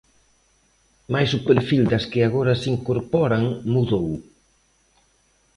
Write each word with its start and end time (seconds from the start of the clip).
Mais 1.13 1.29
o 1.37 1.43
perfil 1.49 1.83
das 1.91 2.05
que 2.11 2.21
agora 2.23 2.53
se 2.61 2.67
incorporan 2.75 3.43
mudou. 3.73 4.07